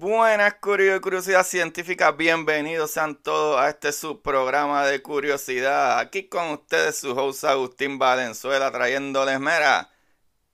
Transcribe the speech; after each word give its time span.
Buenas 0.00 0.54
curiosidad, 0.60 1.44
científica, 1.44 2.12
bienvenidos 2.12 2.92
sean 2.92 3.16
todos 3.20 3.60
a 3.60 3.68
este 3.68 3.90
subprograma 3.90 4.86
de 4.86 5.02
curiosidad. 5.02 5.98
Aquí 5.98 6.28
con 6.28 6.50
ustedes 6.50 6.98
su 6.98 7.10
host 7.18 7.42
Agustín 7.42 7.98
Valenzuela 7.98 8.70
trayéndoles, 8.70 9.40
mera, 9.40 9.90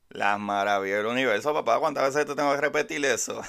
las 0.08 0.40
maravillas 0.40 0.98
del 0.98 1.08
universo. 1.08 1.52
Papá, 1.52 1.78
¿cuántas 1.78 2.04
veces 2.04 2.26
te 2.26 2.34
tengo 2.34 2.54
que 2.54 2.60
repetir 2.62 3.04
eso? 3.04 3.42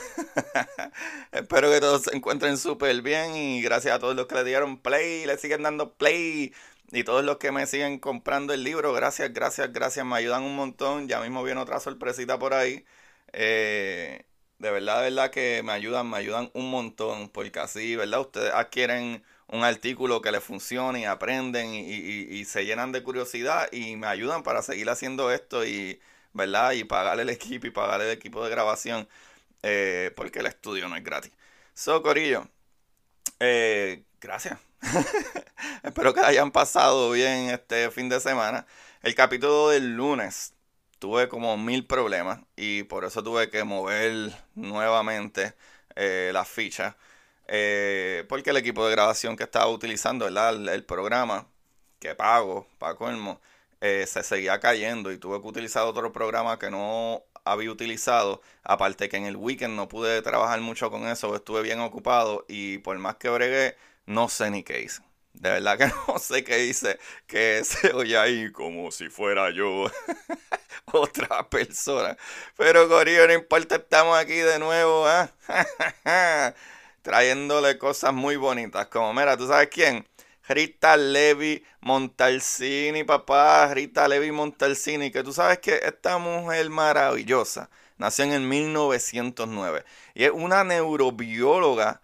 Espero 1.32 1.71
que 1.71 1.79
todos 1.79 2.04
se 2.04 2.15
encuentren 2.18 2.57
súper 2.57 3.02
bien 3.02 3.34
y 3.37 3.62
gracias 3.62 3.96
a 3.96 3.99
todos 3.99 4.18
los 4.18 4.27
que 4.27 4.35
le 4.35 4.43
dieron 4.43 4.82
play, 4.82 5.26
le 5.26 5.37
siguen 5.37 5.63
dando 5.63 5.93
play 5.96 6.54
y 6.91 7.04
todos 7.05 7.24
los 7.24 7.37
que 7.37 7.54
me 7.54 7.68
siguen 7.68 7.99
comprando 7.99 8.54
el 8.54 8.65
libro. 8.65 8.91
Gracias, 8.91 9.34
gracias, 9.34 9.71
gracias, 9.71 10.05
me 10.05 10.18
ayudan 10.18 10.43
un 10.43 10.57
montón. 10.57 11.07
Ya 11.07 11.21
mismo 11.21 11.41
viene 11.43 11.62
otra 11.62 11.80
sorpresita 11.80 12.37
por 12.37 12.54
ahí. 12.54 12.85
Eh 13.34 14.26
de 14.60 14.72
verdad, 14.72 14.98
de 15.04 15.10
verdad 15.10 15.32
que 15.32 15.62
me 15.64 15.74
ayudan, 15.74 16.10
me 16.10 16.18
ayudan 16.18 16.50
un 16.54 16.70
montón, 16.72 17.30
porque 17.30 17.60
así, 17.60 17.96
¿verdad? 17.96 18.22
Ustedes 18.22 18.54
adquieren 18.54 19.24
un 19.48 19.64
artículo 19.64 20.22
que 20.22 20.32
les 20.32 20.44
funcione 20.44 21.02
y 21.02 21.06
aprenden 21.06 21.74
y, 21.74 22.46
se 22.46 22.66
llenan 22.66 22.92
de 22.92 23.04
curiosidad 23.04 23.70
y 23.72 23.96
me 23.96 24.08
ayudan 24.08 24.44
para 24.44 24.62
seguir 24.62 24.90
haciendo 24.90 25.32
esto 25.32 25.66
y, 25.66 26.00
¿verdad? 26.34 26.72
Y 26.74 26.84
pagar 26.84 27.20
el 27.20 27.30
equipo 27.30 27.68
y 27.68 27.72
pagar 27.72 28.02
el 28.02 28.12
equipo 28.12 28.44
de 28.44 28.50
grabación, 28.50 29.08
eh, 29.64 30.12
porque 30.16 30.40
el 30.40 30.48
estudio 30.48 30.88
no 30.88 30.96
es 30.96 31.04
gratis. 31.04 31.32
So, 31.74 32.02
Corillo, 32.02 32.48
eh, 33.40 34.04
gracias. 34.22 34.60
Espero 35.84 36.14
que 36.14 36.22
hayan 36.22 36.52
pasado 36.52 37.12
bien 37.12 37.50
este 37.50 37.92
fin 37.92 38.10
de 38.10 38.20
semana. 38.20 38.66
El 39.04 39.16
capítulo 39.16 39.70
del 39.70 39.96
lunes 39.96 40.55
tuve 40.99 41.27
como 41.29 41.57
mil 41.57 41.85
problemas 41.85 42.40
y 42.55 42.84
por 42.84 43.05
eso 43.05 43.24
tuve 43.24 43.49
que 43.49 43.63
mover 43.63 44.34
nuevamente 44.55 45.54
eh, 45.96 46.32
las 46.34 46.48
fichas. 46.48 46.96
Eh, 47.48 48.26
porque 48.29 48.49
el 48.52 48.57
equipo 48.57 48.85
de 48.85 48.91
grabación 48.91 49.35
que 49.37 49.43
estaba 49.43 49.68
utilizando, 49.68 50.27
El, 50.27 50.84
programa 50.85 51.48
que 51.99 52.15
pago, 52.15 52.68
para 52.79 52.96
colmo, 52.96 53.41
eh, 53.82 54.05
se 54.07 54.24
seguía 54.24 54.60
cayendo 54.60 55.12
y 55.12 55.18
tuve 55.18 55.41
que 55.41 55.48
utilizar 55.48 55.84
otro 55.85 56.12
programa 56.12 56.60
que 56.60 56.71
no 56.71 57.24
había 57.43 57.71
utilizado. 57.71 58.41
Aparte 58.63 59.09
que 59.09 59.18
en 59.18 59.26
el 59.26 59.37
weekend 59.37 59.76
no 59.76 59.87
pude 59.87 60.21
trabajar 60.21 60.59
mucho 60.62 60.91
con 60.91 61.07
eso, 61.07 61.35
estuve 61.35 61.62
bien 61.62 61.80
ocupado 61.82 62.46
y 62.48 62.80
por 62.80 62.98
más 62.99 63.15
que 63.18 63.30
bregué, 63.30 63.76
no 64.06 64.30
sé 64.30 64.52
ni 64.52 64.64
qué 64.64 64.81
hice. 64.81 65.02
De 65.40 65.50
verdad 65.51 65.78
que 65.78 65.85
no 66.07 66.19
sé 66.19 66.44
qué 66.44 66.57
dice 66.57 67.00
que 67.28 67.63
se 67.63 67.94
oye 67.94 68.18
ahí 68.18 68.51
como 68.51 68.91
si 68.91 69.09
fuera 69.09 69.51
yo 69.51 69.85
otra 70.91 71.47
persona. 71.50 72.18
Pero 72.57 72.88
Corillo, 72.88 73.28
no 73.28 73.34
importa, 73.34 73.75
estamos 73.75 74.18
aquí 74.18 74.35
de 74.35 74.59
nuevo, 74.59 75.06
¿eh? 75.09 75.29
trayéndole 77.01 77.78
cosas 77.78 78.13
muy 78.13 78.35
bonitas. 78.35 78.88
Como, 78.88 79.13
mira, 79.13 79.38
¿tú 79.38 79.47
sabes 79.47 79.69
quién? 79.69 80.07
Rita 80.47 80.96
Levi 80.97 81.63
Montalcini, 81.81 83.03
papá. 83.03 83.73
Rita 83.73 84.07
Levi 84.07 84.31
Montalcini, 84.31 85.12
que 85.12 85.23
tú 85.23 85.34
sabes 85.34 85.59
que 85.59 85.79
esta 85.84 86.17
mujer 86.17 86.69
maravillosa 86.69 87.69
nació 87.97 88.25
en 88.25 88.34
el 88.34 88.41
1909 88.41 89.85
y 90.13 90.25
es 90.25 90.31
una 90.31 90.63
neurobióloga 90.63 92.02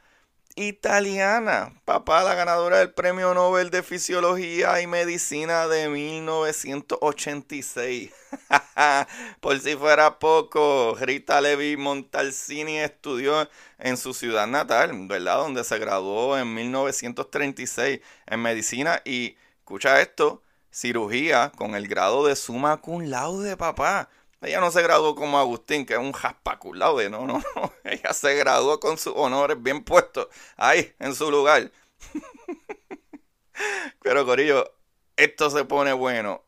italiana. 0.56 1.74
Papá, 1.86 2.24
la 2.24 2.36
ganadora 2.36 2.80
del 2.80 2.92
Premio 2.92 3.34
Nobel 3.34 3.70
de 3.70 3.84
Fisiología 3.84 4.82
y 4.82 4.88
Medicina 4.88 5.68
de 5.68 5.90
1986. 5.90 8.12
Por 9.42 9.60
si 9.60 9.76
fuera 9.76 10.20
poco, 10.20 10.96
Rita 11.00 11.42
Levi 11.42 11.78
Montalcini 11.78 12.80
estudió 12.80 13.50
en 13.80 13.98
su 13.98 14.14
ciudad 14.14 14.48
natal, 14.48 14.92
¿verdad? 15.08 15.38
Donde 15.38 15.64
se 15.64 15.80
graduó 15.80 16.38
en 16.38 16.54
1936 16.54 18.02
en 18.28 18.42
medicina 18.42 19.02
y, 19.06 19.38
escucha 19.60 20.02
esto, 20.02 20.42
cirugía 20.72 21.52
con 21.56 21.76
el 21.76 21.88
grado 21.88 22.26
de 22.26 22.36
suma 22.36 22.78
cum 22.78 23.04
laude, 23.04 23.58
papá. 23.58 24.10
Ella 24.42 24.60
no 24.60 24.72
se 24.72 24.82
graduó 24.82 25.16
como 25.16 25.40
Agustín, 25.40 25.86
que 25.86 25.94
es 25.94 26.00
un 26.00 26.14
jaspaculado, 26.14 26.98
no, 27.10 27.28
no, 27.28 27.42
no. 27.56 27.74
Ella 27.84 28.14
se 28.14 28.36
graduó 28.36 28.80
con 28.80 28.98
sus 28.98 29.14
honores 29.16 29.62
bien 29.62 29.84
puestos 29.84 30.28
ahí, 30.58 30.94
en 31.00 31.14
su 31.16 31.30
lugar. 31.30 31.72
Pero 34.02 34.26
Corillo, 34.26 34.74
esto 35.16 35.50
se 35.50 35.66
pone 35.66 35.94
bueno 35.94 36.44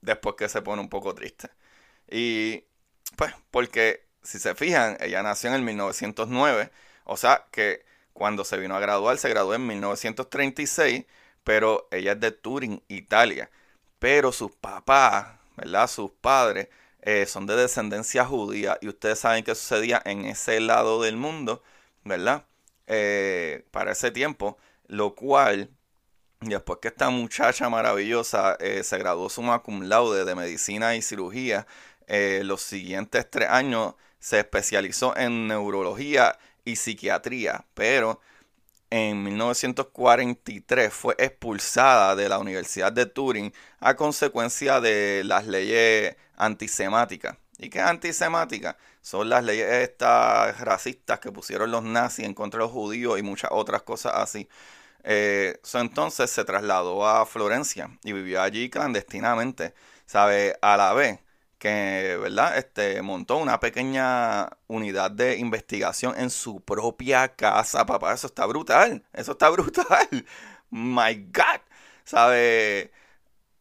después 0.00 0.36
que 0.36 0.48
se 0.48 0.62
pone 0.62 0.80
un 0.80 0.88
poco 0.88 1.14
triste. 1.14 1.50
Y 2.10 2.64
pues, 3.16 3.34
porque 3.50 4.06
si 4.22 4.38
se 4.38 4.54
fijan, 4.54 4.96
ella 5.00 5.22
nació 5.22 5.50
en 5.50 5.56
el 5.56 5.62
1909, 5.62 6.70
o 7.04 7.16
sea 7.16 7.46
que 7.50 7.84
cuando 8.14 8.44
se 8.44 8.56
vino 8.58 8.76
a 8.76 8.80
graduar, 8.80 9.18
se 9.18 9.28
graduó 9.28 9.54
en 9.54 9.66
1936, 9.66 11.04
pero 11.44 11.88
ella 11.90 12.12
es 12.12 12.20
de 12.20 12.30
Turín, 12.32 12.82
Italia. 12.88 13.50
Pero 13.98 14.32
sus 14.32 14.52
papás, 14.56 15.38
¿verdad? 15.56 15.88
Sus 15.88 16.10
padres 16.12 16.68
eh, 17.06 17.26
son 17.26 17.44
de 17.46 17.54
descendencia 17.54 18.24
judía 18.24 18.78
y 18.80 18.88
ustedes 18.88 19.18
saben 19.18 19.44
qué 19.44 19.54
sucedía 19.54 20.00
en 20.06 20.24
ese 20.24 20.58
lado 20.60 21.02
del 21.02 21.16
mundo, 21.16 21.62
¿verdad? 22.02 22.46
Eh, 22.86 23.66
para 23.70 23.92
ese 23.92 24.10
tiempo, 24.10 24.56
lo 24.86 25.14
cual, 25.14 25.68
después 26.40 26.78
que 26.80 26.88
esta 26.88 27.10
muchacha 27.10 27.68
maravillosa 27.68 28.56
eh, 28.58 28.82
se 28.84 28.96
graduó 28.96 29.28
summa 29.28 29.58
cum 29.58 29.82
laude 29.82 30.24
de 30.24 30.34
medicina 30.34 30.96
y 30.96 31.02
cirugía, 31.02 31.66
los 32.08 32.62
siguientes 32.62 33.30
tres 33.30 33.48
años 33.48 33.94
se 34.18 34.40
especializó 34.40 35.16
en 35.16 35.48
neurología 35.48 36.38
y 36.64 36.76
psiquiatría, 36.76 37.66
pero 37.74 38.20
en 38.90 39.22
1943 39.24 40.92
fue 40.92 41.14
expulsada 41.18 42.16
de 42.16 42.28
la 42.28 42.38
Universidad 42.38 42.92
de 42.92 43.06
Turing 43.06 43.52
a 43.80 43.96
consecuencia 43.96 44.80
de 44.80 45.22
las 45.24 45.46
leyes 45.46 46.16
antisemáticas. 46.36 47.36
¿Y 47.58 47.70
qué 47.70 47.80
antisemática? 47.80 48.76
Son 49.00 49.28
las 49.28 49.44
leyes 49.44 49.70
estas 49.70 50.60
racistas 50.60 51.20
que 51.20 51.30
pusieron 51.32 51.70
los 51.70 51.82
nazis 51.84 52.24
en 52.26 52.34
contra 52.34 52.58
de 52.58 52.64
los 52.64 52.72
judíos 52.72 53.18
y 53.18 53.22
muchas 53.22 53.50
otras 53.52 53.82
cosas 53.82 54.14
así. 54.16 54.48
Eh, 55.04 55.60
entonces 55.74 56.30
se 56.30 56.44
trasladó 56.44 57.06
a 57.06 57.26
Florencia 57.26 57.90
y 58.02 58.12
vivió 58.12 58.42
allí 58.42 58.70
clandestinamente. 58.70 59.74
¿Sabe? 60.06 60.56
A 60.62 60.76
la 60.76 60.92
vez 60.94 61.20
que, 61.58 62.18
¿verdad? 62.20 62.58
Este, 62.58 63.00
montó 63.02 63.38
una 63.38 63.60
pequeña 63.60 64.50
unidad 64.66 65.10
de 65.10 65.36
investigación 65.38 66.14
en 66.18 66.30
su 66.30 66.60
propia 66.60 67.34
casa, 67.34 67.86
papá. 67.86 68.12
Eso 68.14 68.26
está 68.26 68.46
brutal. 68.46 69.04
Eso 69.12 69.32
está 69.32 69.50
brutal. 69.50 70.26
My 70.70 71.14
God. 71.32 71.60
¿Sabe? 72.04 72.92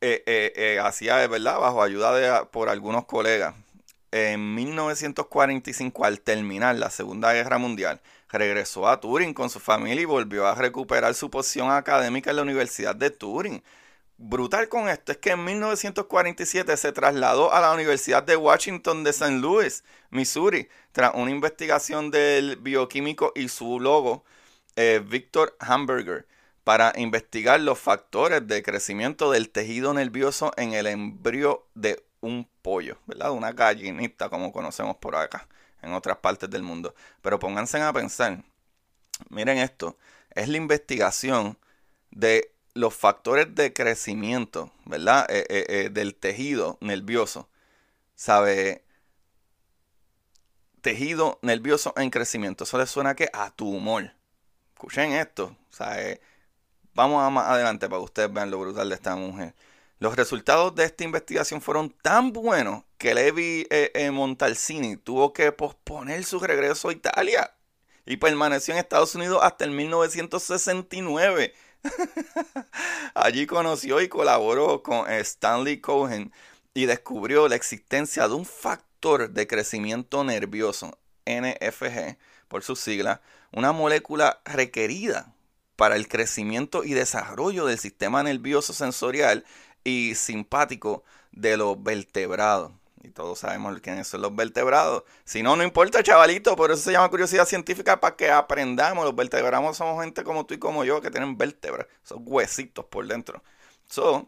Eh, 0.05 0.21
eh, 0.25 0.53
eh, 0.57 0.79
hacía, 0.79 1.25
¿verdad? 1.27 1.59
Bajo 1.59 1.81
ayuda 1.81 2.13
de, 2.13 2.45
por 2.47 2.67
algunos 2.67 3.05
colegas. 3.05 3.55
En 4.11 4.53
1945, 4.53 6.03
al 6.03 6.19
terminar 6.19 6.75
la 6.75 6.89
Segunda 6.89 7.31
Guerra 7.33 7.57
Mundial, 7.57 8.01
regresó 8.29 8.89
a 8.89 8.99
Turing 8.99 9.33
con 9.33 9.49
su 9.49 9.61
familia 9.61 10.01
y 10.01 10.05
volvió 10.05 10.45
a 10.45 10.55
recuperar 10.55 11.13
su 11.13 11.29
posición 11.31 11.71
académica 11.71 12.31
en 12.31 12.35
la 12.35 12.41
Universidad 12.41 12.95
de 12.95 13.11
Turing 13.11 13.63
brutal 14.17 14.69
con 14.69 14.89
esto 14.89 15.11
es 15.11 15.17
que 15.17 15.31
en 15.31 15.43
1947 15.43 16.77
se 16.77 16.91
trasladó 16.91 17.53
a 17.53 17.61
la 17.61 17.73
Universidad 17.73 18.23
de 18.23 18.35
Washington 18.35 19.03
de 19.03 19.09
St. 19.09 19.39
Louis, 19.39 19.83
Missouri, 20.11 20.69
tras 20.91 21.13
una 21.15 21.31
investigación 21.31 22.11
del 22.11 22.57
bioquímico 22.57 23.31
y 23.35 23.49
su 23.49 23.79
logo, 23.79 24.23
eh, 24.75 25.01
Victor 25.05 25.55
Hamburger, 25.59 26.25
para 26.63 26.93
investigar 26.95 27.59
los 27.59 27.79
factores 27.79 28.47
de 28.47 28.63
crecimiento 28.63 29.31
del 29.31 29.49
tejido 29.49 29.93
nervioso 29.93 30.51
en 30.57 30.73
el 30.73 30.87
embrión 30.87 31.57
de 31.75 32.03
un 32.21 32.47
pollo, 32.61 32.97
¿verdad? 33.05 33.31
Una 33.31 33.51
gallinita 33.51 34.29
como 34.29 34.53
conocemos 34.53 34.95
por 34.97 35.15
acá, 35.15 35.47
en 35.81 35.93
otras 35.93 36.17
partes 36.17 36.49
del 36.49 36.63
mundo. 36.63 36.95
Pero 37.21 37.39
pónganse 37.39 37.81
a 37.81 37.91
pensar, 37.91 38.43
miren 39.29 39.57
esto, 39.57 39.97
es 40.31 40.47
la 40.47 40.57
investigación 40.57 41.57
de 42.11 42.53
los 42.73 42.95
factores 42.95 43.53
de 43.53 43.73
crecimiento, 43.73 44.71
¿verdad? 44.85 45.25
Eh, 45.29 45.45
eh, 45.49 45.65
eh, 45.67 45.89
del 45.91 46.15
tejido 46.15 46.77
nervioso. 46.81 47.49
¿Sabe? 48.15 48.83
Tejido 50.81 51.39
nervioso 51.41 51.93
en 51.97 52.09
crecimiento. 52.09 52.63
Eso 52.63 52.77
le 52.77 52.87
suena 52.87 53.15
que 53.15 53.29
a 53.33 53.51
tumor. 53.51 54.11
Escuchen 54.73 55.13
esto. 55.13 55.55
¿sabe? 55.73 56.21
Vamos 56.93 57.23
a 57.23 57.29
más 57.29 57.47
adelante 57.47 57.87
para 57.89 57.99
que 57.99 58.05
ustedes 58.05 58.33
vean 58.33 58.51
lo 58.51 58.59
brutal 58.59 58.89
de 58.89 58.95
esta 58.95 59.15
mujer. 59.15 59.53
Los 59.99 60.15
resultados 60.15 60.75
de 60.75 60.83
esta 60.83 61.03
investigación 61.03 61.61
fueron 61.61 61.89
tan 61.89 62.33
buenos 62.33 62.83
que 62.97 63.13
Levi 63.13 63.67
Montalcini 64.11 64.97
tuvo 64.97 65.33
que 65.33 65.51
posponer 65.51 66.23
su 66.23 66.39
regreso 66.39 66.89
a 66.89 66.93
Italia 66.93 67.53
y 68.05 68.17
permaneció 68.17 68.73
en 68.73 68.79
Estados 68.79 69.15
Unidos 69.15 69.39
hasta 69.41 69.63
el 69.65 69.71
1969 69.71 71.53
Allí 73.13 73.45
conoció 73.45 74.01
y 74.01 74.07
colaboró 74.07 74.83
con 74.83 75.09
Stanley 75.09 75.79
Cohen 75.81 76.31
y 76.73 76.85
descubrió 76.85 77.47
la 77.47 77.55
existencia 77.55 78.27
de 78.27 78.33
un 78.35 78.45
factor 78.45 79.29
de 79.29 79.47
crecimiento 79.47 80.23
nervioso, 80.23 80.97
NFG 81.25 82.17
por 82.47 82.63
su 82.63 82.75
sigla, 82.75 83.21
una 83.51 83.71
molécula 83.71 84.41
requerida 84.45 85.32
para 85.83 85.97
el 85.97 86.07
crecimiento 86.07 86.85
y 86.85 86.93
desarrollo 86.93 87.65
del 87.65 87.77
sistema 87.77 88.23
nervioso 88.23 88.71
sensorial 88.71 89.43
y 89.83 90.15
simpático 90.15 91.03
de 91.33 91.57
los 91.57 91.83
vertebrados. 91.83 92.71
Y 93.03 93.09
todos 93.09 93.39
sabemos 93.39 93.81
quiénes 93.81 94.07
son 94.07 94.21
los 94.21 94.33
vertebrados. 94.33 95.03
Si 95.25 95.43
no, 95.43 95.57
no 95.57 95.63
importa, 95.63 96.01
chavalito. 96.01 96.55
Por 96.55 96.71
eso 96.71 96.81
se 96.81 96.93
llama 96.93 97.09
curiosidad 97.09 97.45
científica 97.45 97.99
para 97.99 98.15
que 98.15 98.31
aprendamos. 98.31 99.03
Los 99.03 99.13
vertebrados 99.13 99.75
somos 99.75 100.01
gente 100.01 100.23
como 100.23 100.45
tú 100.45 100.53
y 100.53 100.57
como 100.57 100.85
yo 100.85 101.01
que 101.01 101.11
tienen 101.11 101.37
vértebras. 101.37 101.87
Son 102.01 102.23
huesitos 102.25 102.85
por 102.85 103.05
dentro. 103.05 103.43
So, 103.89 104.25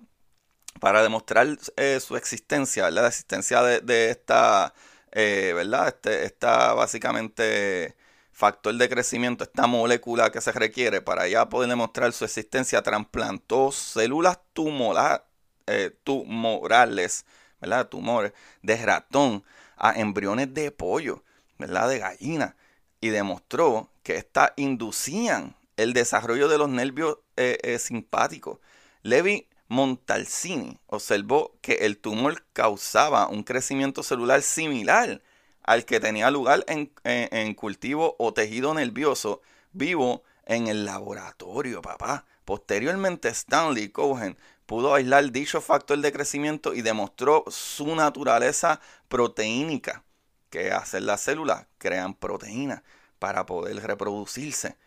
para 0.82 1.04
demostrar 1.04 1.48
eh, 1.78 2.02
su 2.02 2.18
existencia, 2.18 2.92
la 2.92 3.08
existencia 3.08 3.64
de, 3.64 4.10
esta, 4.10 4.74
eh, 5.14 5.54
¿verdad? 5.56 5.88
Este, 5.88 6.26
esta 6.26 6.74
básicamente 6.74 7.96
factor 8.36 8.76
de 8.76 8.90
crecimiento, 8.90 9.46
esta 9.46 9.66
molécula 9.66 10.30
que 10.30 10.42
se 10.42 10.52
requiere 10.52 11.00
para 11.00 11.26
ya 11.26 11.48
poder 11.48 11.70
demostrar 11.70 12.12
su 12.12 12.26
existencia, 12.26 12.84
trasplantó 12.84 13.72
células 13.72 14.40
eh, 15.68 15.96
tumorales 16.04 17.26
¿verdad? 17.62 17.88
Tumores 17.88 18.34
de 18.62 18.76
ratón 18.76 19.46
a 19.78 19.94
embriones 19.94 20.54
de 20.54 20.70
pollo, 20.72 21.24
¿verdad? 21.58 21.88
De 21.88 22.00
gallina. 22.00 22.58
Y 23.00 23.08
demostró 23.08 23.90
que 24.04 24.18
éstas 24.18 24.52
inducían 24.58 25.56
el 25.78 25.94
desarrollo 25.94 26.50
de 26.50 26.58
los 26.58 26.68
nervios 26.68 27.20
eh, 27.38 27.58
eh, 27.64 27.80
simpáticos. 27.80 28.60
Levi 29.02 29.48
Montalcini 29.70 30.78
observó 30.88 31.56
que 31.62 31.86
el 31.86 31.98
tumor 32.00 32.44
causaba 32.52 33.28
un 33.28 33.44
crecimiento 33.44 34.04
celular 34.04 34.42
similar 34.42 35.22
al 35.66 35.86
que 35.86 36.00
tenía 36.00 36.32
lugar 36.32 36.64
en, 36.68 36.92
en 37.04 37.54
cultivo 37.54 38.16
o 38.20 38.34
tejido 38.34 38.74
nervioso 38.74 39.42
vivo 39.72 40.24
en 40.46 40.68
el 40.68 40.86
laboratorio, 40.86 41.82
papá. 41.82 42.26
Posteriormente, 42.46 43.30
Stanley 43.30 43.90
Cohen 43.90 44.38
pudo 44.66 44.94
aislar 44.94 45.32
dicho 45.32 45.62
factor 45.62 46.00
de 46.00 46.12
crecimiento 46.12 46.74
y 46.74 46.82
demostró 46.82 47.44
su 47.48 47.96
naturaleza 47.96 48.80
proteínica, 49.08 50.04
que 50.50 50.72
hacen 50.72 51.06
las 51.06 51.22
células, 51.22 51.68
crean 51.78 52.14
proteínas 52.14 52.84
para 53.20 53.46
poder 53.46 53.76
reproducirse. 53.82 54.78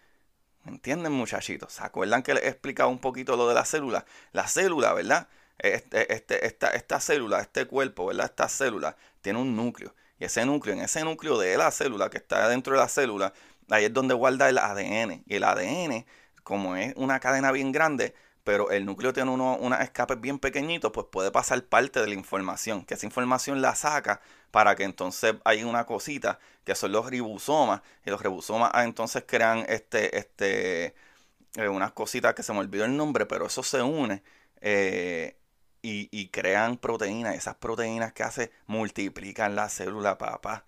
¿Me 0.65 0.73
entienden 0.73 1.13
muchachitos? 1.13 1.73
¿Se 1.73 1.83
acuerdan 1.83 2.23
que 2.23 2.35
les 2.35 2.45
he 2.45 2.49
explicado 2.49 2.89
un 2.89 2.99
poquito 2.99 3.37
lo 3.37 3.49
de 3.49 3.55
la 3.55 3.65
célula? 3.65 4.05
La 4.33 4.47
célula, 4.49 4.93
¿verdad? 4.93 5.29
Este, 5.59 6.13
este, 6.13 6.47
esta, 6.47 6.69
esta 6.69 7.01
célula, 7.01 7.41
este 7.41 7.67
cuerpo, 7.67 8.07
¿verdad? 8.07 8.27
Esta 8.27 8.49
célula 8.49 8.97
tiene 9.21 9.41
un 9.41 9.57
núcleo. 9.57 9.95
Y 10.19 10.25
ese 10.25 10.45
núcleo, 10.45 10.75
en 10.75 10.81
ese 10.81 11.05
núcleo 11.05 11.39
de 11.39 11.57
la 11.57 11.71
célula 11.71 12.11
que 12.11 12.19
está 12.19 12.49
dentro 12.49 12.75
de 12.75 12.81
la 12.81 12.89
célula, 12.89 13.33
ahí 13.71 13.85
es 13.85 13.93
donde 13.93 14.15
guarda 14.15 14.49
el 14.49 14.59
ADN. 14.59 15.23
Y 15.27 15.37
el 15.37 15.45
ADN, 15.45 16.05
como 16.43 16.77
es 16.77 16.95
una 16.97 17.21
cadena 17.21 17.53
bien 17.53 17.73
grande, 17.73 18.15
pero 18.49 18.71
el 18.71 18.87
núcleo 18.87 19.13
tiene 19.13 19.31
unos 19.31 19.81
escapes 19.81 20.19
bien 20.21 20.39
pequeñitos, 20.39 20.91
pues 20.91 21.07
puede 21.13 21.31
pasar 21.31 21.63
parte 21.65 22.01
de 22.01 22.07
la 22.07 22.15
información, 22.15 22.83
que 22.85 22.95
esa 22.95 23.05
información 23.05 23.61
la 23.61 23.75
saca 23.75 24.23
para 24.51 24.75
que 24.75 24.85
entonces 24.85 25.35
hay 25.45 25.65
una 25.65 25.85
cosita 25.85 26.39
que 26.65 26.75
son 26.75 26.93
los 26.93 27.05
ribosomas, 27.11 27.83
y 28.07 28.11
los 28.11 28.23
ribosomas 28.23 28.71
ah, 28.73 28.85
entonces 28.85 29.25
crean 29.27 29.67
este, 29.69 30.17
este, 30.17 30.95
eh, 31.57 31.69
unas 31.69 31.93
cositas 31.93 32.33
que 32.35 32.43
se 32.43 32.55
me 32.55 32.61
olvidó 32.61 32.87
el 32.87 32.97
nombre, 32.97 33.27
pero 33.27 33.47
eso 33.47 33.63
se 33.63 33.83
une 33.83 34.23
eh, 34.63 35.37
y, 35.83 36.29
crean 36.29 36.77
proteínas, 36.77 37.35
esas 37.35 37.57
proteínas 37.57 38.13
que 38.13 38.23
hace 38.23 38.53
multiplican 38.67 39.55
la 39.57 39.69
célula, 39.69 40.19
papá. 40.19 40.65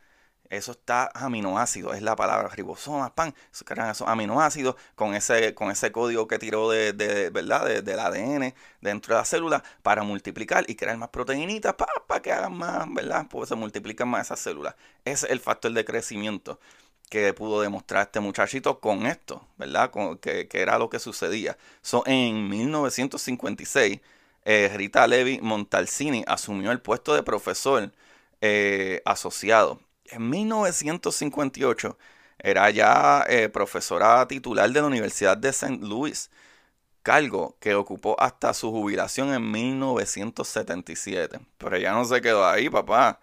Eso 0.48 0.72
está 0.72 1.10
aminoácidos, 1.14 1.94
es 1.94 2.02
la 2.02 2.16
palabra 2.16 2.48
ribosomas, 2.48 3.12
pan, 3.12 3.34
crean 3.64 3.90
esos 3.90 4.08
aminoácidos 4.08 4.74
con 4.96 5.14
ese, 5.14 5.54
con 5.54 5.70
ese 5.70 5.92
código 5.92 6.26
que 6.26 6.40
tiró 6.40 6.68
de, 6.68 6.92
¿verdad? 7.32 7.66
De, 7.66 7.82
del 7.82 8.00
ADN 8.00 8.52
dentro 8.80 9.14
de 9.14 9.20
la 9.20 9.24
célula 9.24 9.62
para 9.82 10.02
multiplicar 10.02 10.64
y 10.68 10.74
crear 10.74 10.96
más 10.96 11.10
proteínitas 11.10 11.74
para 11.74 12.20
que 12.20 12.32
hagan 12.32 12.54
más, 12.54 12.92
¿verdad? 12.92 13.26
Pues 13.30 13.48
se 13.48 13.54
multiplican 13.54 14.08
más 14.08 14.26
esas 14.26 14.40
células. 14.40 14.74
Ese 15.04 15.26
es 15.26 15.32
el 15.32 15.40
factor 15.40 15.72
de 15.72 15.84
crecimiento 15.84 16.58
que 17.10 17.34
pudo 17.34 17.60
demostrar 17.60 18.02
este 18.06 18.20
muchachito 18.20 18.80
con 18.80 19.04
esto, 19.06 19.44
¿verdad? 19.58 19.90
Con, 19.90 20.16
que, 20.18 20.48
era 20.52 20.78
lo 20.78 20.88
que 20.88 21.00
sucedía. 21.00 21.58
So, 21.82 22.04
en 22.06 22.48
1956, 22.48 24.00
eh, 24.50 24.68
Rita 24.74 25.06
Levi 25.06 25.40
Montalcini 25.40 26.24
asumió 26.26 26.72
el 26.72 26.80
puesto 26.80 27.14
de 27.14 27.22
profesor 27.22 27.92
eh, 28.40 29.02
asociado 29.04 29.80
en 30.10 30.28
1958 30.28 31.96
era 32.38 32.70
ya 32.70 33.24
eh, 33.28 33.48
profesora 33.48 34.26
titular 34.26 34.70
de 34.70 34.80
la 34.80 34.86
Universidad 34.86 35.36
de 35.36 35.50
St. 35.50 35.78
Louis, 35.82 36.30
cargo 37.02 37.56
que 37.60 37.74
ocupó 37.74 38.16
hasta 38.20 38.54
su 38.54 38.70
jubilación 38.70 39.32
en 39.34 39.50
1977. 39.50 41.40
Pero 41.58 41.76
ella 41.76 41.92
no 41.92 42.04
se 42.04 42.20
quedó 42.20 42.46
ahí, 42.46 42.70
papá, 42.70 43.20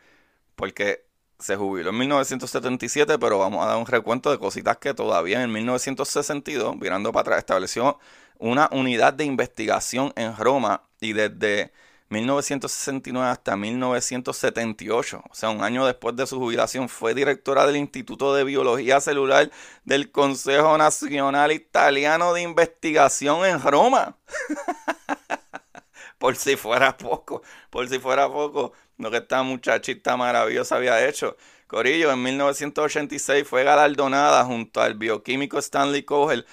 porque 0.55 1.05
se 1.39 1.55
jubiló 1.55 1.91
en 1.91 1.97
1977, 1.99 3.19
pero 3.19 3.39
vamos 3.39 3.63
a 3.65 3.69
dar 3.69 3.77
un 3.77 3.85
recuento 3.85 4.31
de 4.31 4.39
cositas 4.39 4.77
que 4.77 4.93
todavía 4.93 5.43
en 5.43 5.51
1962, 5.51 6.77
mirando 6.77 7.11
para 7.11 7.21
atrás, 7.21 7.39
estableció 7.39 7.99
una 8.39 8.69
unidad 8.71 9.13
de 9.13 9.25
investigación 9.25 10.13
en 10.15 10.35
Roma 10.35 10.83
y 10.99 11.13
desde 11.13 11.71
1969 12.09 13.27
hasta 13.27 13.57
1978, 13.57 15.23
o 15.29 15.35
sea, 15.35 15.49
un 15.49 15.61
año 15.61 15.85
después 15.85 16.15
de 16.15 16.25
su 16.25 16.39
jubilación, 16.39 16.87
fue 16.87 17.13
directora 17.13 17.65
del 17.65 17.75
Instituto 17.75 18.33
de 18.33 18.45
Biología 18.45 19.01
Celular 19.01 19.51
del 19.83 20.11
Consejo 20.11 20.77
Nacional 20.77 21.51
Italiano 21.51 22.33
de 22.33 22.41
Investigación 22.41 23.45
en 23.45 23.61
Roma. 23.61 24.17
por 26.17 26.35
si 26.35 26.55
fuera 26.55 26.97
poco, 26.97 27.43
por 27.69 27.87
si 27.89 27.99
fuera 27.99 28.27
poco, 28.27 28.73
lo 28.97 29.11
que 29.11 29.17
esta 29.17 29.43
muchachita 29.43 30.17
maravillosa 30.17 30.77
había 30.77 31.07
hecho. 31.07 31.35
Corillo, 31.67 32.11
en 32.11 32.23
1986 32.23 33.45
fue 33.45 33.65
galardonada 33.65 34.45
junto 34.45 34.81
al 34.81 34.93
bioquímico 34.95 35.59
Stanley 35.59 36.03
Cohen 36.03 36.45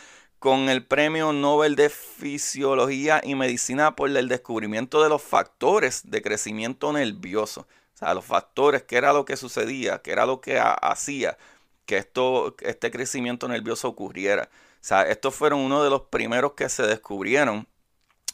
con 0.44 0.68
el 0.68 0.84
Premio 0.84 1.32
Nobel 1.32 1.74
de 1.74 1.88
Fisiología 1.88 3.22
y 3.24 3.34
Medicina 3.34 3.96
por 3.96 4.14
el 4.14 4.28
descubrimiento 4.28 5.02
de 5.02 5.08
los 5.08 5.22
factores 5.22 6.02
de 6.10 6.20
crecimiento 6.20 6.92
nervioso. 6.92 7.62
O 7.62 7.96
sea, 7.96 8.12
los 8.12 8.26
factores, 8.26 8.82
qué 8.82 8.98
era 8.98 9.14
lo 9.14 9.24
que 9.24 9.38
sucedía, 9.38 10.02
qué 10.02 10.12
era 10.12 10.26
lo 10.26 10.42
que 10.42 10.60
hacía 10.60 11.38
que 11.86 11.96
esto, 11.96 12.56
este 12.60 12.90
crecimiento 12.90 13.48
nervioso 13.48 13.88
ocurriera. 13.88 14.50
O 14.52 14.76
sea, 14.82 15.04
estos 15.04 15.34
fueron 15.34 15.60
uno 15.60 15.82
de 15.82 15.88
los 15.88 16.02
primeros 16.02 16.52
que 16.52 16.68
se 16.68 16.82
descubrieron 16.86 17.66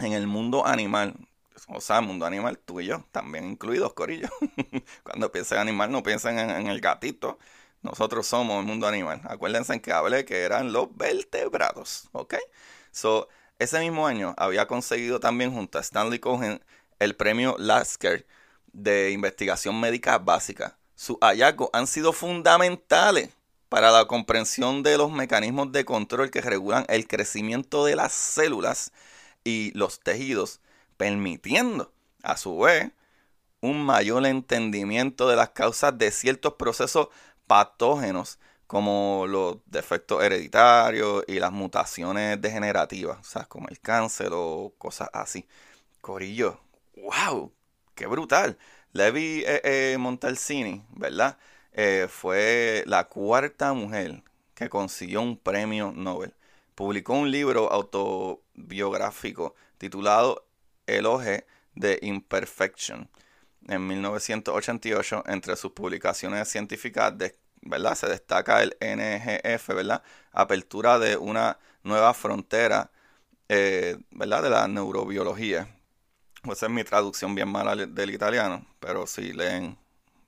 en 0.00 0.12
el 0.12 0.26
mundo 0.26 0.66
animal. 0.66 1.14
O 1.68 1.80
sea, 1.80 2.00
mundo 2.00 2.26
animal, 2.26 2.58
tú 2.58 2.80
y 2.80 2.86
yo, 2.86 3.04
también 3.12 3.44
incluidos, 3.52 3.92
Corillo. 3.92 4.28
Cuando 5.04 5.30
piensan 5.30 5.58
en 5.58 5.62
animal, 5.68 5.92
no 5.92 6.02
piensan 6.02 6.40
en 6.40 6.66
el 6.66 6.80
gatito 6.80 7.38
nosotros 7.82 8.26
somos 8.26 8.60
el 8.60 8.66
mundo 8.66 8.86
animal. 8.86 9.20
Acuérdense 9.24 9.72
en 9.72 9.80
que 9.80 9.92
hablé 9.92 10.24
que 10.24 10.42
eran 10.42 10.72
los 10.72 10.94
vertebrados, 10.96 12.08
¿ok? 12.12 12.34
So, 12.92 13.28
ese 13.58 13.78
mismo 13.80 14.06
año 14.06 14.34
había 14.36 14.66
conseguido 14.66 15.20
también 15.20 15.52
junto 15.52 15.78
a 15.78 15.82
Stanley 15.82 16.18
Cohen 16.18 16.62
el 16.98 17.16
premio 17.16 17.56
Lasker 17.58 18.26
de 18.72 19.10
investigación 19.10 19.78
médica 19.80 20.18
básica. 20.18 20.78
Sus 20.94 21.16
hallazgos 21.20 21.70
han 21.72 21.86
sido 21.86 22.12
fundamentales 22.12 23.30
para 23.68 23.90
la 23.90 24.06
comprensión 24.06 24.82
de 24.82 24.98
los 24.98 25.10
mecanismos 25.12 25.72
de 25.72 25.84
control 25.84 26.30
que 26.30 26.40
regulan 26.40 26.84
el 26.88 27.06
crecimiento 27.06 27.84
de 27.84 27.96
las 27.96 28.12
células 28.12 28.92
y 29.44 29.70
los 29.72 30.00
tejidos, 30.00 30.60
permitiendo 30.96 31.92
a 32.22 32.36
su 32.36 32.58
vez 32.58 32.92
un 33.60 33.84
mayor 33.84 34.26
entendimiento 34.26 35.28
de 35.28 35.36
las 35.36 35.50
causas 35.50 35.96
de 35.96 36.10
ciertos 36.10 36.54
procesos 36.54 37.08
patógenos 37.50 38.38
como 38.68 39.26
los 39.26 39.56
defectos 39.66 40.22
hereditarios 40.22 41.24
y 41.26 41.40
las 41.40 41.50
mutaciones 41.50 42.40
degenerativas, 42.40 43.18
o 43.18 43.24
sea, 43.24 43.44
como 43.46 43.68
el 43.68 43.80
cáncer 43.80 44.28
o 44.32 44.72
cosas 44.78 45.10
así. 45.12 45.48
Corillo, 46.00 46.60
wow, 46.94 47.52
qué 47.96 48.06
brutal. 48.06 48.56
Levi 48.92 49.42
eh, 49.44 49.62
eh, 49.64 49.96
Montalcini, 49.98 50.84
¿verdad? 50.90 51.38
Eh, 51.72 52.06
fue 52.08 52.84
la 52.86 53.08
cuarta 53.08 53.72
mujer 53.72 54.22
que 54.54 54.68
consiguió 54.68 55.22
un 55.22 55.36
premio 55.36 55.92
Nobel. 55.92 56.32
Publicó 56.76 57.14
un 57.14 57.32
libro 57.32 57.72
autobiográfico 57.72 59.56
titulado 59.76 60.46
Eloge 60.86 61.46
de 61.74 61.98
Imperfection 62.02 63.10
en 63.66 63.86
1988. 63.88 65.24
Entre 65.26 65.56
sus 65.56 65.72
publicaciones 65.72 66.48
científicas, 66.48 67.12
¿verdad? 67.62 67.94
Se 67.94 68.08
destaca 68.08 68.62
el 68.62 68.76
NGF, 68.80 69.68
¿verdad? 69.68 70.02
Apertura 70.32 70.98
de 70.98 71.16
una 71.16 71.58
nueva 71.82 72.14
frontera, 72.14 72.90
¿verdad? 73.48 74.42
De 74.42 74.50
la 74.50 74.68
neurobiología. 74.68 75.68
Esa 76.44 76.66
es 76.66 76.72
mi 76.72 76.84
traducción 76.84 77.34
bien 77.34 77.48
mala 77.48 77.76
del 77.76 78.10
italiano, 78.10 78.66
pero 78.80 79.06
si 79.06 79.32
leen 79.32 79.76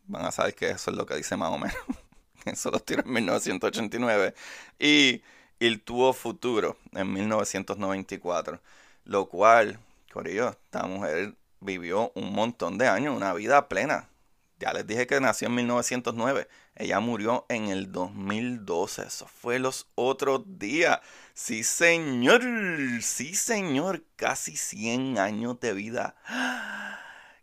van 0.07 0.27
a 0.27 0.33
saber 0.33 0.55
que 0.55 0.71
eso 0.71 0.91
es 0.91 0.97
lo 0.97 1.07
que 1.07 1.17
dice 1.17 1.37
más 1.37 1.51
o 1.51 1.59
menos. 1.59 1.77
eso 2.45 2.71
lo 2.71 2.81
tiró 2.81 3.03
en 3.03 3.12
1989. 3.12 4.35
Y 4.79 5.23
El 5.59 5.81
tuvo 5.83 6.12
futuro 6.12 6.77
en 6.93 7.12
1994. 7.12 8.61
Lo 9.05 9.27
cual, 9.27 9.79
Corillo, 10.12 10.51
esta 10.51 10.85
mujer 10.87 11.35
vivió 11.61 12.12
un 12.15 12.33
montón 12.33 12.79
de 12.79 12.89
años, 12.89 13.17
una 13.17 13.33
vida 13.33 13.69
plena. 13.69 14.09
Ya 14.62 14.73
les 14.73 14.87
dije 14.87 15.09
que 15.09 15.21
nació 15.21 15.49
en 15.49 15.57
1909. 15.57 16.47
Ella 16.76 17.00
murió 17.00 17.47
en 17.49 17.66
el 17.66 17.90
2012. 17.90 19.02
Eso 19.02 19.26
fue 19.26 19.59
los 19.59 19.88
otros 19.97 20.42
días. 20.47 21.00
Sí, 21.35 21.64
señor. 21.64 22.42
Sí, 23.00 23.35
señor. 23.35 24.04
Casi 24.14 24.57
100 24.57 25.19
años 25.19 25.59
de 25.59 25.73
vida. 25.73 26.14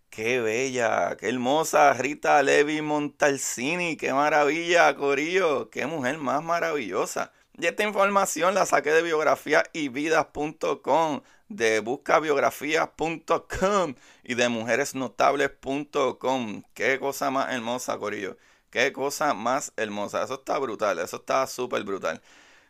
Qué 0.09 0.39
bella, 0.41 1.15
qué 1.17 1.29
hermosa 1.29 1.93
Rita 1.93 2.41
Levi 2.41 2.81
Montalcini, 2.81 3.95
qué 3.95 4.11
maravilla, 4.11 4.95
Corillo, 4.95 5.69
qué 5.69 5.85
mujer 5.85 6.17
más 6.17 6.43
maravillosa. 6.43 7.31
Y 7.59 7.67
esta 7.67 7.83
información 7.83 8.55
la 8.55 8.65
saqué 8.65 8.91
de 8.91 9.01
biografía 9.01 9.65
y 9.73 9.89
vidas.com, 9.89 11.21
de 11.49 11.81
buscabiografías.com 11.81 13.95
y 14.23 14.35
de 14.35 14.47
mujeresnotables.com. 14.47 16.63
Qué 16.73 16.97
cosa 16.99 17.31
más 17.31 17.53
hermosa, 17.53 17.97
Corillo. 17.97 18.37
Qué 18.69 18.93
cosa 18.93 19.33
más 19.33 19.73
hermosa. 19.75 20.23
Eso 20.23 20.35
está 20.35 20.57
brutal, 20.57 20.99
eso 20.99 21.17
está 21.17 21.45
súper 21.47 21.83
brutal. 21.83 22.21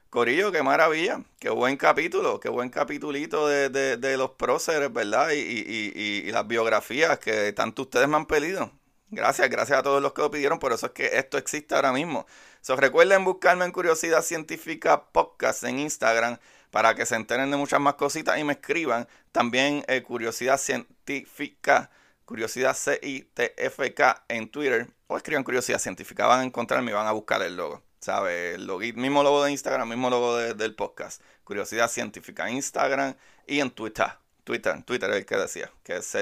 Corillo, 0.10 0.52
qué 0.52 0.64
maravilla, 0.64 1.24
qué 1.40 1.52
buen 1.52 1.78
capítulo, 1.78 2.40
qué 2.40 2.50
buen 2.50 2.72
capitulito 2.72 3.48
de, 3.48 3.70
de, 3.70 4.18
los 4.18 4.32
próceres, 4.32 4.92
¿verdad? 4.92 5.30
Y, 5.34 5.40
y, 5.40 6.32
las 6.32 6.48
biografías 6.48 7.20
que 7.20 7.54
tanto 7.54 7.84
ustedes 7.84 8.08
me 8.08 8.16
han 8.18 8.26
pedido. 8.26 8.72
Gracias, 9.12 9.50
gracias 9.50 9.80
a 9.80 9.84
todos 9.84 10.02
los 10.02 10.14
que 10.14 10.22
lo 10.22 10.30
pidieron, 10.30 10.60
por 10.60 10.72
eso 10.72 10.86
es 10.88 10.92
que 10.92 11.18
esto 11.18 11.38
existe 11.38 11.74
ahora 11.74 11.92
mismo. 11.92 12.28
So, 12.62 12.76
recuerden 12.76 13.26
buscarme 13.26 13.66
en 13.66 13.72
Curiosidad 13.72 14.22
Científica 14.22 15.06
Podcast 15.12 15.64
en 15.64 15.80
Instagram 15.80 16.38
para 16.70 16.94
que 16.94 17.06
se 17.06 17.16
enteren 17.16 17.50
de 17.50 17.58
muchas 17.58 17.80
más 17.80 17.96
cositas 17.96 18.38
y 18.38 18.44
me 18.44 18.54
escriban. 18.54 19.08
También 19.32 19.84
eh, 19.88 20.04
Curiosidad 20.04 20.60
Científica, 20.60 21.90
Curiosidad 22.26 22.76
C-I-T-F-K 22.76 24.26
en 24.28 24.50
Twitter 24.50 24.88
o 25.08 25.18
escriban 25.18 25.44
Curiosidad 25.44 25.80
Científica. 25.80 26.28
Van 26.28 26.42
a 26.42 26.44
encontrarme 26.44 26.92
y 26.92 26.94
van 26.94 27.08
a 27.08 27.12
buscar 27.12 27.42
el 27.42 27.56
logo. 27.58 27.82
¿Sabes? 28.00 28.56
El 28.56 28.68
mismo 28.96 29.24
logo 29.24 29.44
de 29.44 29.52
Instagram, 29.52 29.90
mismo 29.90 30.10
logo 30.10 30.38
del 30.38 30.76
podcast. 30.76 31.22
Curiosidad 31.44 31.90
científica. 31.90 32.50
Instagram 32.50 33.16
y 33.48 33.60
en 33.60 33.72
Twitter. 33.72 34.08
Twitter, 34.44 34.84
Twitter 34.84 35.10
es 35.10 35.18
el 35.18 35.26
que 35.26 35.36
decía, 35.36 35.72
que 35.84 35.98
es 35.98 36.16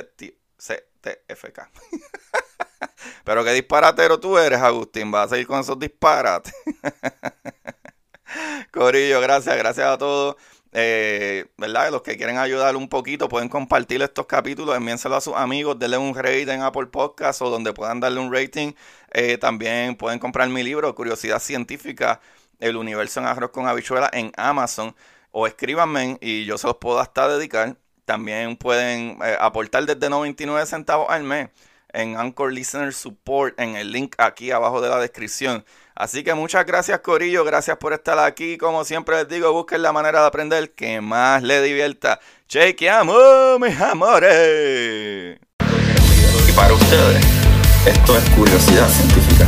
CTFK. 0.57 1.69
Pero 3.23 3.43
qué 3.43 3.53
disparatero 3.53 4.19
tú 4.19 4.37
eres, 4.37 4.61
Agustín. 4.61 5.11
Vas 5.11 5.27
a 5.27 5.29
seguir 5.29 5.47
con 5.47 5.59
esos 5.59 5.79
disparates. 5.79 6.53
Corillo, 8.71 9.21
gracias, 9.21 9.57
gracias 9.57 9.87
a 9.87 9.97
todos. 9.97 10.35
Eh, 10.73 11.45
¿Verdad? 11.57 11.91
Los 11.91 12.01
que 12.01 12.17
quieren 12.17 12.37
ayudar 12.37 12.75
un 12.75 12.89
poquito 12.89 13.29
pueden 13.29 13.49
compartir 13.49 14.01
estos 14.01 14.27
capítulos, 14.27 14.75
envíenselo 14.75 15.15
a 15.15 15.21
sus 15.21 15.35
amigos, 15.35 15.79
denle 15.79 15.97
un 15.97 16.13
rating 16.13 16.49
en 16.49 16.61
Apple 16.61 16.87
Podcast 16.87 17.41
o 17.41 17.49
donde 17.49 17.73
puedan 17.73 17.99
darle 17.99 18.19
un 18.19 18.31
rating. 18.31 18.73
Eh, 19.11 19.37
también 19.37 19.95
pueden 19.95 20.19
comprar 20.19 20.49
mi 20.49 20.63
libro, 20.63 20.93
Curiosidad 20.93 21.39
Científica, 21.39 22.19
El 22.59 22.75
Universo 22.75 23.19
en 23.19 23.27
Arroz 23.27 23.51
con 23.51 23.67
Habichuela 23.67 24.09
en 24.13 24.31
Amazon 24.37 24.95
o 25.31 25.47
escríbanme 25.47 26.17
y 26.21 26.45
yo 26.45 26.57
se 26.57 26.67
los 26.67 26.77
puedo 26.77 26.99
hasta 26.99 27.27
dedicar. 27.27 27.77
También 28.05 28.55
pueden 28.57 29.17
eh, 29.23 29.37
aportar 29.39 29.85
desde 29.85 30.09
99 30.09 30.65
centavos 30.65 31.07
al 31.09 31.23
mes 31.23 31.49
en 31.93 32.17
Anchor 32.17 32.53
Listener 32.53 32.93
Support 32.93 33.59
en 33.59 33.75
el 33.75 33.91
link 33.91 34.15
aquí 34.17 34.51
abajo 34.51 34.81
de 34.81 34.89
la 34.89 34.99
descripción. 34.99 35.65
Así 35.95 36.23
que 36.23 36.33
muchas 36.33 36.65
gracias 36.65 36.99
Corillo, 36.99 37.43
gracias 37.43 37.77
por 37.77 37.93
estar 37.93 38.19
aquí. 38.19 38.57
Como 38.57 38.83
siempre 38.85 39.15
les 39.17 39.27
digo, 39.27 39.51
busquen 39.51 39.81
la 39.81 39.91
manera 39.91 40.21
de 40.21 40.27
aprender 40.27 40.73
que 40.73 41.01
más 41.01 41.41
les 41.41 41.63
divierta. 41.63 42.19
Chequeamos, 42.47 43.59
mis 43.59 43.79
amores. 43.81 45.39
Y 46.47 46.51
para 46.53 46.73
ustedes, 46.73 47.25
esto 47.85 48.17
es 48.17 48.29
curiosidad 48.31 48.87
científica. 48.89 49.47